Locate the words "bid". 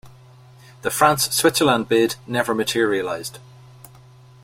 1.87-2.15